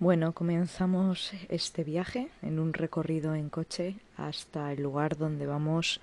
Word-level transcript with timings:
Bueno, 0.00 0.32
comenzamos 0.32 1.30
este 1.50 1.84
viaje 1.84 2.30
en 2.40 2.58
un 2.58 2.72
recorrido 2.72 3.34
en 3.34 3.50
coche 3.50 3.96
hasta 4.16 4.72
el 4.72 4.82
lugar 4.82 5.18
donde 5.18 5.44
vamos 5.44 6.00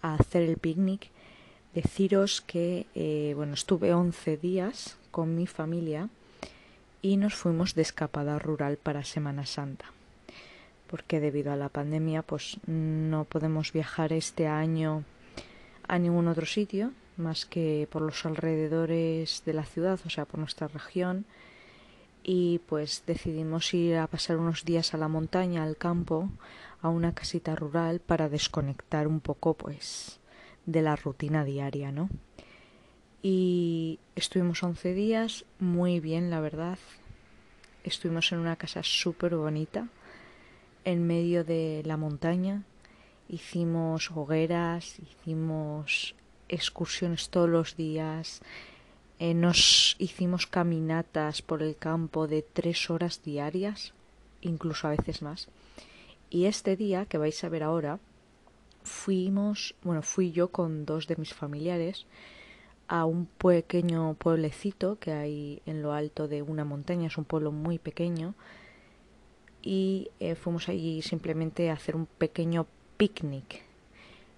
a 0.00 0.14
hacer 0.14 0.44
el 0.44 0.56
picnic. 0.56 1.10
Deciros 1.74 2.40
que, 2.40 2.86
eh, 2.94 3.34
bueno, 3.36 3.52
estuve 3.52 3.92
11 3.92 4.38
días 4.38 4.96
con 5.10 5.34
mi 5.36 5.46
familia 5.46 6.08
y 7.02 7.18
nos 7.18 7.34
fuimos 7.34 7.74
de 7.74 7.82
escapada 7.82 8.38
rural 8.38 8.78
para 8.78 9.04
Semana 9.04 9.44
Santa. 9.44 9.92
Porque 10.86 11.20
debido 11.20 11.52
a 11.52 11.56
la 11.56 11.68
pandemia, 11.68 12.22
pues 12.22 12.56
no 12.66 13.24
podemos 13.24 13.74
viajar 13.74 14.14
este 14.14 14.46
año 14.46 15.04
a 15.86 15.98
ningún 15.98 16.28
otro 16.28 16.46
sitio 16.46 16.92
más 17.18 17.44
que 17.44 17.86
por 17.90 18.00
los 18.00 18.24
alrededores 18.24 19.42
de 19.44 19.52
la 19.52 19.66
ciudad, 19.66 20.00
o 20.06 20.08
sea, 20.08 20.24
por 20.24 20.40
nuestra 20.40 20.66
región. 20.66 21.26
Y 22.26 22.60
pues 22.66 23.04
decidimos 23.06 23.74
ir 23.74 23.96
a 23.98 24.06
pasar 24.06 24.38
unos 24.38 24.64
días 24.64 24.94
a 24.94 24.96
la 24.96 25.08
montaña, 25.08 25.62
al 25.62 25.76
campo, 25.76 26.30
a 26.80 26.88
una 26.88 27.14
casita 27.14 27.54
rural 27.54 28.00
para 28.00 28.30
desconectar 28.30 29.06
un 29.06 29.20
poco, 29.20 29.54
pues, 29.54 30.18
de 30.64 30.80
la 30.80 30.96
rutina 30.96 31.44
diaria, 31.44 31.92
¿no? 31.92 32.08
Y 33.22 34.00
estuvimos 34.16 34.62
11 34.62 34.94
días, 34.94 35.44
muy 35.58 36.00
bien, 36.00 36.30
la 36.30 36.40
verdad. 36.40 36.78
Estuvimos 37.82 38.32
en 38.32 38.38
una 38.38 38.56
casa 38.56 38.82
súper 38.82 39.36
bonita, 39.36 39.88
en 40.84 41.06
medio 41.06 41.44
de 41.44 41.82
la 41.84 41.96
montaña. 41.96 42.64
Hicimos 43.28 44.10
hogueras, 44.10 44.98
hicimos 44.98 46.14
excursiones 46.48 47.30
todos 47.30 47.48
los 47.48 47.76
días. 47.76 48.40
Eh, 49.26 49.32
nos 49.32 49.96
hicimos 49.98 50.46
caminatas 50.46 51.40
por 51.40 51.62
el 51.62 51.76
campo 51.76 52.28
de 52.28 52.42
tres 52.42 52.90
horas 52.90 53.22
diarias, 53.22 53.94
incluso 54.42 54.86
a 54.86 54.90
veces 54.90 55.22
más. 55.22 55.48
Y 56.28 56.44
este 56.44 56.76
día 56.76 57.06
que 57.06 57.16
vais 57.16 57.42
a 57.42 57.48
ver 57.48 57.62
ahora, 57.62 58.00
fuimos, 58.82 59.76
bueno, 59.82 60.02
fui 60.02 60.30
yo 60.32 60.48
con 60.48 60.84
dos 60.84 61.06
de 61.06 61.16
mis 61.16 61.32
familiares 61.32 62.04
a 62.86 63.06
un 63.06 63.24
pequeño 63.24 64.12
pueblecito 64.12 64.98
que 64.98 65.12
hay 65.12 65.62
en 65.64 65.80
lo 65.80 65.94
alto 65.94 66.28
de 66.28 66.42
una 66.42 66.66
montaña, 66.66 67.06
es 67.06 67.16
un 67.16 67.24
pueblo 67.24 67.50
muy 67.50 67.78
pequeño, 67.78 68.34
y 69.62 70.10
eh, 70.20 70.34
fuimos 70.34 70.68
allí 70.68 71.00
simplemente 71.00 71.70
a 71.70 71.72
hacer 71.72 71.96
un 71.96 72.04
pequeño 72.04 72.66
picnic. 72.98 73.62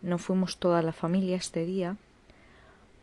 No 0.00 0.19
fuimos 0.19 0.59
toda 0.59 0.81
la 0.81 0.93
familia 0.93 1.34
este 1.34 1.67
día 1.67 1.97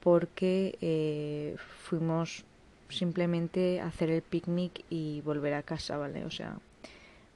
porque 0.04 0.78
eh, 0.82 1.56
fuimos 1.84 2.44
simplemente 2.90 3.80
a 3.80 3.88
hacer 3.88 4.09
el 4.09 4.22
picnic 4.22 4.84
y 4.90 5.22
volver 5.22 5.54
a 5.54 5.64
casa, 5.64 5.96
¿vale? 5.96 6.26
O 6.26 6.30
sea, 6.30 6.58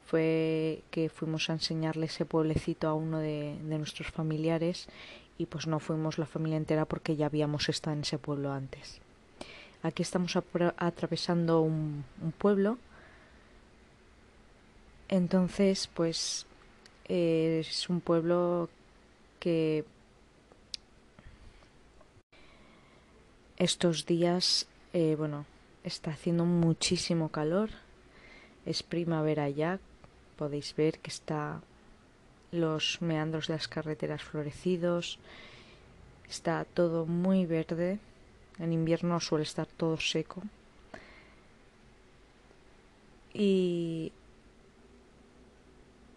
fue 0.06 0.84
que 0.92 1.08
fuimos 1.08 1.50
a 1.50 1.54
enseñarle 1.54 2.08
ese 2.08 2.26
pueblecito 2.26 2.90
a 2.90 2.94
uno 2.94 3.20
de, 3.20 3.56
nuestros 3.64 4.12
familiares 4.12 4.90
y 5.38 5.46
pues 5.46 5.66
no 5.66 5.80
fuimos 5.80 6.18
la 6.18 6.26
familia 6.26 6.58
entera 6.58 6.84
porque 6.84 7.16
ya 7.16 7.28
habíamos 7.28 7.70
estado 7.70 7.96
en 7.96 8.02
ese 8.02 8.18
pueblo 8.18 8.52
antes. 8.52 9.00
Aquí 9.82 10.02
estamos 10.04 10.36
atravesando 10.36 11.62
un, 11.62 12.04
un, 12.22 12.32
pueblo. 12.34 12.78
Entonces, 15.08 15.90
pues 15.94 16.46
eh, 17.08 17.60
es 17.62 17.88
un 17.88 18.02
pueblo 18.02 18.70
que 19.40 19.86
estos 23.58 24.06
días, 24.06 24.68
eh, 24.94 25.16
bueno, 25.18 25.46
está 25.84 26.12
haciendo 26.12 26.46
muchísimo 26.46 27.30
calor. 27.30 27.70
Es 28.66 28.84
primavera 28.84 29.50
ya. 29.50 29.80
Podéis 30.38 30.76
ver 30.76 31.00
que 31.00 31.10
está 31.10 31.62
los 32.52 33.02
meandros 33.02 33.48
de 33.48 33.56
las 33.56 33.68
carreteras 33.68 34.24
florecidos. 34.24 35.18
Está 36.30 36.66
todo 36.66 37.06
muy 37.06 37.46
verde. 37.46 38.00
En 38.60 38.74
invierno 38.74 39.20
suele 39.20 39.44
estar 39.44 39.66
todo 39.66 39.98
seco. 39.98 40.44
Y 43.34 44.12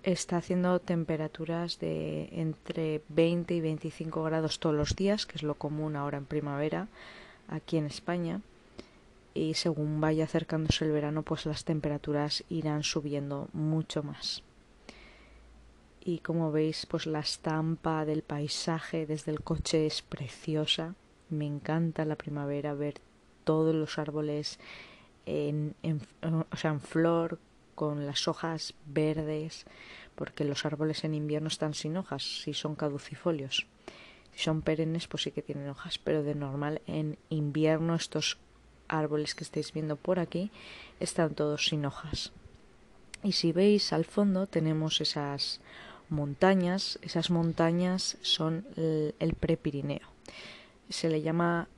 está 0.03 0.39
haciendo 0.39 0.79
temperaturas 0.79 1.79
de 1.79 2.29
entre 2.33 3.03
20 3.09 3.55
y 3.55 3.61
25 3.61 4.23
grados 4.25 4.59
todos 4.59 4.75
los 4.75 4.97
días, 4.97 5.27
que 5.27 5.37
es 5.37 5.43
lo 5.43 5.55
común 5.55 5.97
ahora 5.97 6.19
en 6.19 6.25
primavera 6.27 6.89
aquí 7.51 7.77
en 7.77 7.87
España. 7.87 8.41
Y 9.35 9.55
según 9.55 10.01
vaya 10.01 10.25
acercándose 10.25 10.87
el 10.87 10.93
verano, 10.93 11.23
pues 11.23 11.45
las 11.45 11.65
temperaturas 11.65 12.45
irán 12.49 12.83
subiendo 12.83 13.49
mucho 13.53 14.03
más 14.03 14.43
y 16.03 16.21
como 16.21 16.51
veis 16.51 16.87
pues 16.87 17.07
la 17.07 17.21
estampa 17.21 18.05
del 18.05 18.23
paisaje 18.23 19.07
desde 19.07 19.33
el 19.33 19.43
coche 19.43 19.87
es 19.87 20.03
preciosa 20.03 20.95
me 21.29 21.47
encanta 21.47 22.05
la 22.05 22.17
primavera 22.17 22.75
ver 22.75 22.95
todos 23.45 23.75
los 23.75 23.99
árboles 23.99 24.59
en, 25.27 25.75
en, 25.83 26.01
en 26.23 26.81
flor 26.81 27.39
con 27.75 28.07
las 28.07 28.29
hojas 28.29 28.75
verdes 28.87 29.67
porque 30.15 30.45
los 30.45 30.65
árboles 30.65 31.05
en 31.05 31.15
invierno 31.15 31.49
están 31.49 31.75
sin 31.75 31.97
hojas 31.97 32.43
si 32.43 32.55
son 32.55 32.75
caducifolios 32.75 33.67
si 34.35 34.45
son 34.45 34.63
perennes 34.63 35.07
pues 35.07 35.25
sí 35.25 35.31
que 35.31 35.43
tienen 35.43 35.69
hojas 35.69 35.99
pero 35.99 36.23
de 36.23 36.35
normal 36.35 36.83
en 36.87 37.19
invierno 37.29 37.95
estos 37.95 38.39
árboles 38.89 39.35
que 39.35 39.45
estáis 39.45 39.73
viendo 39.73 39.97
por 39.97 40.19
aquí 40.19 40.51
están 40.99 41.35
todos 41.35 41.67
sin 41.67 41.85
hojas 41.87 42.33
y 43.23 43.33
si 43.33 43.53
veis 43.53 43.93
al 43.93 44.05
fondo 44.05 44.47
tenemos 44.47 45.01
esas 45.01 45.61
montañas. 46.09 46.99
Esas 47.03 47.31
montañas 47.31 48.19
son 48.23 48.67
el, 48.77 49.15
el 49.19 49.35
prepirineo. 49.35 50.09
Se 50.89 51.09
le 51.09 51.23
llama 51.23 51.69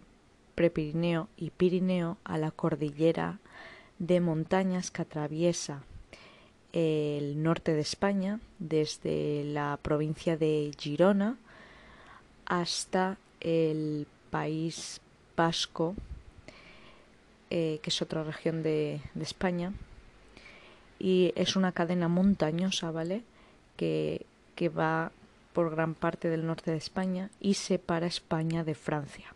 prepirineo 0.54 1.28
y 1.36 1.50
pirineo 1.50 2.19
a 2.24 2.38
la 2.38 2.50
cordillera 2.50 3.38
de 3.98 4.20
montañas 4.20 4.90
que 4.90 5.02
atraviesa 5.02 5.84
el 6.72 7.42
norte 7.42 7.74
de 7.74 7.80
España, 7.80 8.40
desde 8.58 9.44
la 9.44 9.78
provincia 9.82 10.38
de 10.38 10.70
Girona 10.78 11.36
hasta 12.47 13.19
el 13.41 14.06
país 14.30 15.00
vasco, 15.36 15.94
eh, 17.50 17.80
que 17.82 17.91
es 17.91 18.03
otra 18.03 18.25
región 18.25 18.62
de, 18.62 19.00
de, 19.14 19.22
España, 19.22 19.72
y 20.98 21.32
es 21.36 21.56
una 21.56 21.72
cadena 21.72 22.08
montañosa, 22.08 22.91
¿vale? 22.91 23.22
que, 23.76 24.26
que 24.54 24.69
va 24.69 25.12
por 25.52 25.70
gran 25.70 25.94
parte 25.94 26.28
del 26.28 26.47
norte 26.47 26.70
de 26.70 26.76
España 26.76 27.31
y 27.41 27.54
separa 27.54 28.06
España 28.06 28.64
de 28.64 28.75
Francia. 28.75 29.34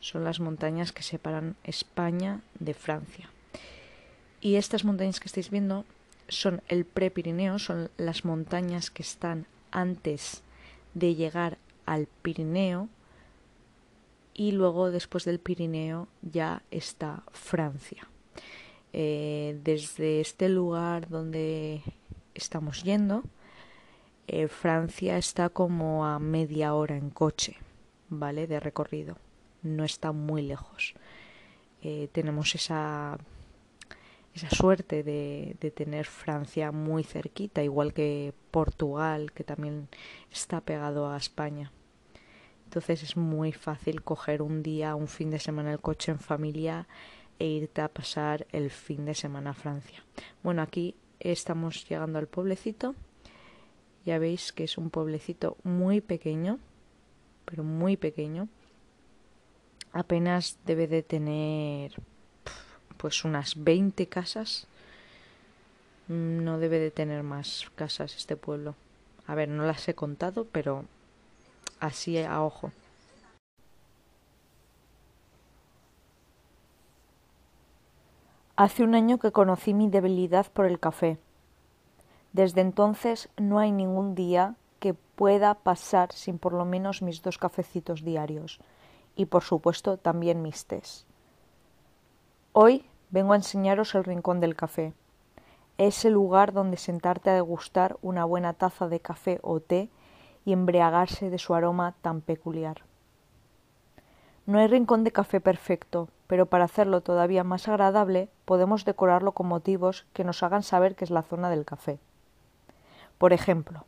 Son 0.00 0.24
las 0.24 0.40
montañas 0.40 0.92
que 0.92 1.02
separan 1.02 1.56
España 1.64 2.40
de 2.58 2.74
Francia. 2.74 3.30
Y 4.40 4.56
estas 4.56 4.84
montañas 4.84 5.20
que 5.20 5.28
estáis 5.28 5.50
viendo 5.50 5.84
son 6.28 6.62
el 6.68 6.84
Prepirineo, 6.84 7.58
son 7.58 7.90
las 7.96 8.24
montañas 8.24 8.90
que 8.90 9.02
están 9.02 9.46
antes 9.70 10.42
de 10.94 11.14
llegar 11.14 11.58
al 11.86 12.06
Pirineo 12.22 12.88
y 14.34 14.52
luego 14.52 14.90
después 14.90 15.24
del 15.24 15.38
Pirineo 15.38 16.08
ya 16.22 16.62
está 16.70 17.22
Francia. 17.32 18.08
Eh, 18.92 19.58
desde 19.62 20.20
este 20.20 20.48
lugar 20.48 21.08
donde 21.08 21.82
estamos 22.34 22.82
yendo, 22.82 23.22
eh, 24.26 24.48
Francia 24.48 25.18
está 25.18 25.48
como 25.48 26.06
a 26.06 26.18
media 26.18 26.74
hora 26.74 26.96
en 26.96 27.10
coche, 27.10 27.56
¿vale? 28.08 28.46
De 28.46 28.60
recorrido. 28.60 29.16
No 29.62 29.84
está 29.84 30.12
muy 30.12 30.42
lejos. 30.42 30.94
Eh, 31.82 32.08
tenemos 32.12 32.54
esa, 32.54 33.18
esa 34.34 34.50
suerte 34.50 35.02
de, 35.02 35.56
de 35.60 35.70
tener 35.70 36.06
Francia 36.06 36.72
muy 36.72 37.04
cerquita, 37.04 37.62
igual 37.62 37.92
que 37.92 38.32
Portugal, 38.50 39.32
que 39.32 39.44
también 39.44 39.88
está 40.30 40.60
pegado 40.60 41.10
a 41.10 41.16
España. 41.16 41.72
Entonces 42.64 43.02
es 43.02 43.16
muy 43.16 43.52
fácil 43.52 44.02
coger 44.02 44.40
un 44.40 44.62
día, 44.62 44.94
un 44.94 45.08
fin 45.08 45.30
de 45.30 45.38
semana 45.38 45.72
el 45.72 45.80
coche 45.80 46.12
en 46.12 46.18
familia 46.18 46.88
e 47.38 47.46
irte 47.46 47.82
a 47.82 47.88
pasar 47.88 48.46
el 48.52 48.70
fin 48.70 49.04
de 49.04 49.14
semana 49.14 49.50
a 49.50 49.54
Francia. 49.54 50.02
Bueno, 50.42 50.62
aquí 50.62 50.94
estamos 51.20 51.86
llegando 51.88 52.18
al 52.18 52.28
pueblecito 52.28 52.94
ya 54.04 54.18
veis 54.18 54.52
que 54.52 54.64
es 54.64 54.78
un 54.78 54.90
pueblecito 54.90 55.56
muy 55.62 56.00
pequeño, 56.00 56.58
pero 57.44 57.62
muy 57.62 57.96
pequeño. 57.96 58.48
Apenas 59.92 60.58
debe 60.66 60.88
de 60.88 61.02
tener 61.02 61.92
pues 63.02 63.24
unas 63.24 63.64
20 63.64 64.06
casas. 64.06 64.68
No 66.06 66.60
debe 66.60 66.78
de 66.78 66.92
tener 66.92 67.24
más 67.24 67.68
casas 67.74 68.14
este 68.14 68.36
pueblo. 68.36 68.76
A 69.26 69.34
ver, 69.34 69.48
no 69.48 69.66
las 69.66 69.88
he 69.88 69.94
contado, 69.94 70.46
pero 70.52 70.84
así 71.80 72.16
a 72.22 72.40
ojo. 72.42 72.70
Hace 78.54 78.84
un 78.84 78.94
año 78.94 79.18
que 79.18 79.32
conocí 79.32 79.74
mi 79.74 79.88
debilidad 79.88 80.46
por 80.52 80.66
el 80.66 80.78
café. 80.78 81.18
Desde 82.32 82.60
entonces 82.60 83.28
no 83.36 83.58
hay 83.58 83.72
ningún 83.72 84.14
día 84.14 84.54
que 84.78 84.94
pueda 84.94 85.54
pasar 85.54 86.12
sin 86.12 86.38
por 86.38 86.52
lo 86.52 86.64
menos 86.64 87.02
mis 87.02 87.20
dos 87.20 87.36
cafecitos 87.36 88.04
diarios 88.04 88.60
y 89.16 89.26
por 89.26 89.42
supuesto 89.42 89.96
también 89.96 90.40
mis 90.40 90.66
tés. 90.66 91.04
Hoy 92.52 92.84
vengo 93.12 93.34
a 93.34 93.36
enseñaros 93.36 93.94
el 93.94 94.02
rincón 94.02 94.40
del 94.40 94.56
café. 94.56 94.94
Es 95.78 96.04
el 96.04 96.14
lugar 96.14 96.52
donde 96.52 96.76
sentarte 96.76 97.30
a 97.30 97.34
degustar 97.34 97.96
una 98.02 98.24
buena 98.24 98.54
taza 98.54 98.88
de 98.88 99.00
café 99.00 99.38
o 99.42 99.60
té 99.60 99.88
y 100.44 100.52
embriagarse 100.52 101.30
de 101.30 101.38
su 101.38 101.54
aroma 101.54 101.94
tan 102.02 102.22
peculiar. 102.22 102.82
No 104.46 104.58
hay 104.58 104.66
rincón 104.66 105.04
de 105.04 105.12
café 105.12 105.40
perfecto, 105.40 106.08
pero 106.26 106.46
para 106.46 106.64
hacerlo 106.64 107.02
todavía 107.02 107.44
más 107.44 107.68
agradable 107.68 108.28
podemos 108.44 108.84
decorarlo 108.84 109.32
con 109.32 109.46
motivos 109.46 110.06
que 110.14 110.24
nos 110.24 110.42
hagan 110.42 110.62
saber 110.62 110.96
que 110.96 111.04
es 111.04 111.10
la 111.10 111.22
zona 111.22 111.50
del 111.50 111.64
café. 111.64 112.00
Por 113.18 113.32
ejemplo, 113.32 113.84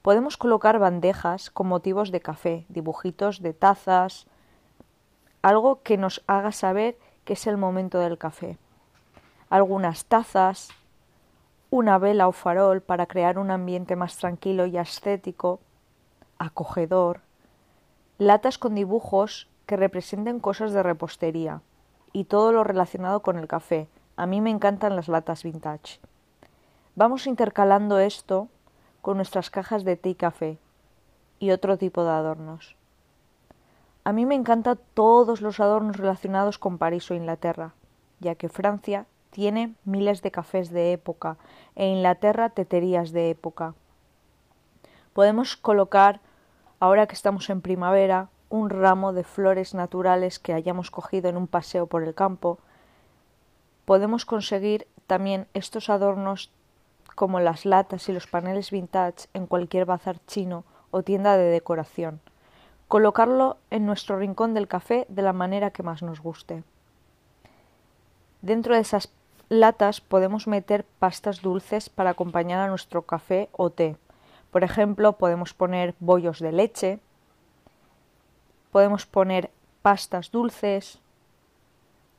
podemos 0.00 0.36
colocar 0.36 0.78
bandejas 0.78 1.50
con 1.50 1.66
motivos 1.66 2.12
de 2.12 2.20
café, 2.20 2.66
dibujitos 2.68 3.42
de 3.42 3.52
tazas, 3.52 4.26
algo 5.42 5.82
que 5.82 5.98
nos 5.98 6.22
haga 6.26 6.52
saber 6.52 6.96
que 7.24 7.34
es 7.34 7.46
el 7.46 7.56
momento 7.56 7.98
del 7.98 8.18
café. 8.18 8.58
Algunas 9.50 10.04
tazas, 10.04 10.70
una 11.70 11.98
vela 11.98 12.28
o 12.28 12.32
farol 12.32 12.80
para 12.80 13.06
crear 13.06 13.38
un 13.38 13.50
ambiente 13.50 13.96
más 13.96 14.16
tranquilo 14.16 14.66
y 14.66 14.78
estético, 14.78 15.60
acogedor, 16.38 17.20
latas 18.18 18.58
con 18.58 18.74
dibujos 18.74 19.48
que 19.66 19.76
representen 19.76 20.40
cosas 20.40 20.72
de 20.72 20.82
repostería 20.82 21.62
y 22.12 22.24
todo 22.24 22.52
lo 22.52 22.64
relacionado 22.64 23.20
con 23.20 23.38
el 23.38 23.48
café. 23.48 23.88
A 24.16 24.26
mí 24.26 24.40
me 24.40 24.50
encantan 24.50 24.94
las 24.94 25.08
latas 25.08 25.42
vintage. 25.42 25.98
Vamos 26.94 27.26
intercalando 27.26 27.98
esto 27.98 28.48
con 29.02 29.16
nuestras 29.16 29.50
cajas 29.50 29.84
de 29.84 29.96
té 29.96 30.10
y 30.10 30.14
café 30.14 30.58
y 31.40 31.50
otro 31.50 31.76
tipo 31.76 32.04
de 32.04 32.10
adornos. 32.10 32.76
A 34.06 34.12
mí 34.12 34.26
me 34.26 34.34
encantan 34.34 34.78
todos 34.92 35.40
los 35.40 35.60
adornos 35.60 35.96
relacionados 35.96 36.58
con 36.58 36.76
París 36.76 37.10
o 37.10 37.14
Inglaterra, 37.14 37.72
ya 38.20 38.34
que 38.34 38.50
Francia 38.50 39.06
tiene 39.30 39.74
miles 39.86 40.20
de 40.20 40.30
cafés 40.30 40.70
de 40.70 40.92
época 40.92 41.38
e 41.74 41.86
Inglaterra 41.86 42.50
teterías 42.50 43.12
de 43.12 43.30
época. 43.30 43.72
Podemos 45.14 45.56
colocar, 45.56 46.20
ahora 46.80 47.06
que 47.06 47.14
estamos 47.14 47.48
en 47.48 47.62
primavera, 47.62 48.28
un 48.50 48.68
ramo 48.68 49.14
de 49.14 49.24
flores 49.24 49.72
naturales 49.72 50.38
que 50.38 50.52
hayamos 50.52 50.90
cogido 50.90 51.30
en 51.30 51.38
un 51.38 51.46
paseo 51.46 51.86
por 51.86 52.02
el 52.02 52.14
campo, 52.14 52.58
podemos 53.86 54.26
conseguir 54.26 54.86
también 55.06 55.46
estos 55.54 55.88
adornos 55.88 56.50
como 57.14 57.40
las 57.40 57.64
latas 57.64 58.06
y 58.10 58.12
los 58.12 58.26
paneles 58.26 58.70
vintage 58.70 59.28
en 59.32 59.46
cualquier 59.46 59.86
bazar 59.86 60.18
chino 60.26 60.64
o 60.90 61.02
tienda 61.02 61.38
de 61.38 61.44
decoración. 61.44 62.20
Colocarlo 62.88 63.56
en 63.70 63.86
nuestro 63.86 64.18
rincón 64.18 64.54
del 64.54 64.68
café 64.68 65.06
de 65.08 65.22
la 65.22 65.32
manera 65.32 65.70
que 65.70 65.82
más 65.82 66.02
nos 66.02 66.20
guste. 66.20 66.62
Dentro 68.42 68.74
de 68.74 68.80
esas 68.80 69.10
latas 69.48 70.00
podemos 70.00 70.46
meter 70.46 70.84
pastas 70.98 71.40
dulces 71.40 71.88
para 71.88 72.10
acompañar 72.10 72.60
a 72.60 72.68
nuestro 72.68 73.02
café 73.02 73.48
o 73.52 73.70
té. 73.70 73.96
Por 74.50 74.64
ejemplo, 74.64 75.14
podemos 75.14 75.54
poner 75.54 75.94
bollos 75.98 76.38
de 76.40 76.52
leche, 76.52 77.00
podemos 78.70 79.06
poner 79.06 79.50
pastas 79.82 80.30
dulces, 80.30 81.00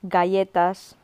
galletas 0.02 0.98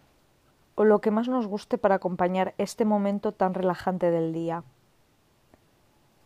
o 0.75 0.83
lo 0.83 0.99
que 0.99 1.11
más 1.11 1.27
nos 1.27 1.47
guste 1.47 1.77
para 1.77 1.95
acompañar 1.95 2.53
este 2.57 2.85
momento 2.85 3.31
tan 3.31 3.53
relajante 3.53 4.11
del 4.11 4.33
día. 4.33 4.63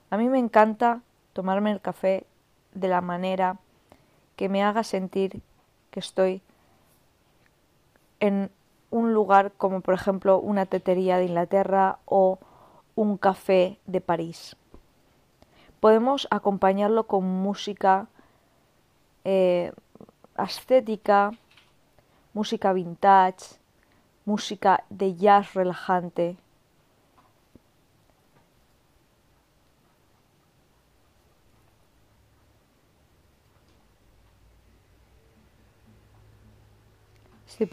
A 0.09 0.17
mí 0.17 0.29
me 0.29 0.39
encanta 0.39 1.01
tomarme 1.33 1.71
el 1.71 1.81
café 1.81 2.25
de 2.75 2.87
la 2.87 3.01
manera 3.01 3.57
que 4.35 4.49
me 4.49 4.63
haga 4.63 4.83
sentir 4.83 5.41
que 5.89 5.99
estoy 5.99 6.41
en 8.19 8.51
un 8.91 9.13
lugar 9.13 9.53
como 9.57 9.81
por 9.81 9.93
ejemplo 9.93 10.39
una 10.39 10.65
tetería 10.65 11.17
de 11.17 11.25
Inglaterra 11.25 11.99
o 12.05 12.39
un 12.95 13.17
café 13.17 13.79
de 13.85 14.01
París. 14.01 14.55
Podemos 15.79 16.27
acompañarlo 16.31 17.07
con 17.07 17.25
música 17.25 18.07
eh, 19.23 19.71
estética, 20.37 21.31
música 22.33 22.73
vintage, 22.73 23.57
música 24.25 24.83
de 24.89 25.15
jazz 25.15 25.53
relajante. 25.53 26.37
Estoy 37.57 37.67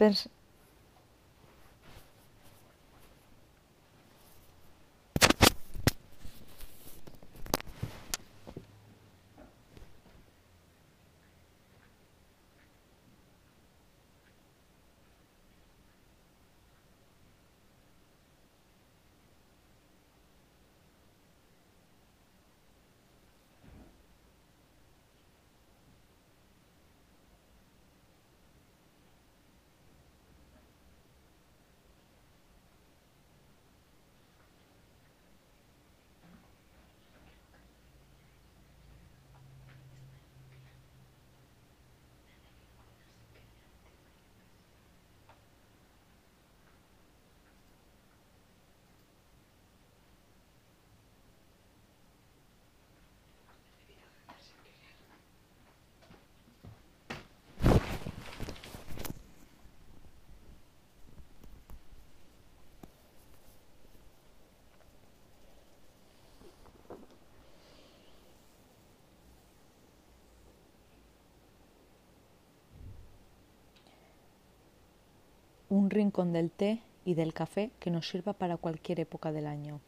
un 75.73 75.89
rincón 75.89 76.33
del 76.33 76.51
té 76.51 76.83
y 77.03 77.15
del 77.15 77.33
café 77.33 77.71
que 77.79 77.89
nos 77.89 78.07
sirva 78.07 78.33
para 78.33 78.57
cualquier 78.57 78.99
época 78.99 79.31
del 79.31 79.47
año. 79.47 79.81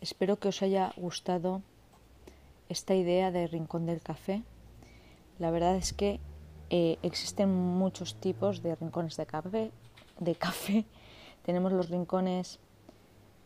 Espero 0.00 0.38
que 0.38 0.46
os 0.46 0.62
haya 0.62 0.92
gustado 0.96 1.60
esta 2.68 2.94
idea 2.94 3.32
de 3.32 3.48
rincón 3.48 3.84
del 3.84 4.00
café. 4.00 4.44
La 5.40 5.50
verdad 5.50 5.74
es 5.74 5.92
que 5.92 6.20
eh, 6.70 6.98
existen 7.02 7.52
muchos 7.52 8.14
tipos 8.14 8.62
de 8.62 8.76
rincones 8.76 9.16
de 9.16 9.26
café, 9.26 9.72
de 10.20 10.36
café. 10.36 10.84
Tenemos 11.44 11.72
los 11.72 11.88
rincones 11.90 12.60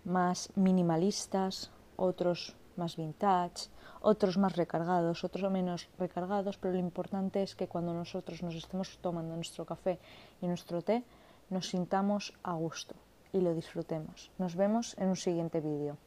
más 0.05 0.51
minimalistas, 0.57 1.71
otros 1.97 2.55
más 2.79 2.97
vintage, 2.97 3.69
otros 4.01 4.39
más 4.39 4.57
recargados, 4.57 5.25
otros 5.25 5.51
menos 5.51 5.89
recargados, 5.99 6.57
pero 6.59 6.75
lo 6.75 6.81
importante 6.81 7.43
es 7.43 7.55
que 7.55 7.69
cuando 7.69 7.93
nosotros 7.93 8.43
nos 8.43 8.55
estemos 8.55 8.99
tomando 8.99 9.35
nuestro 9.35 9.65
café 9.67 9.99
y 10.41 10.47
nuestro 10.47 10.83
té, 10.83 11.05
nos 11.51 11.69
sintamos 11.69 12.33
a 12.43 12.53
gusto 12.55 12.95
y 13.33 13.41
lo 13.41 13.55
disfrutemos. 13.55 14.31
Nos 14.39 14.55
vemos 14.55 14.97
en 14.99 15.09
un 15.09 15.17
siguiente 15.17 15.61
vídeo. 15.61 15.99